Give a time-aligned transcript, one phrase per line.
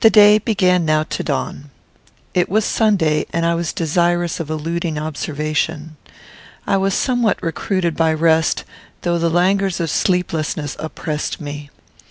[0.00, 1.68] The day began now to dawn.
[2.32, 5.98] It was Sunday, and I was desirous of eluding observation.
[6.66, 8.64] I was somewhat recruited by rest,
[9.02, 11.68] though the languors of sleeplessness oppressed me.